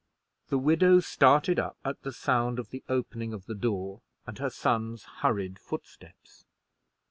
[0.47, 4.49] The widow started up at the sound of the opening of the door and her
[4.49, 6.43] son's hurried footsteps.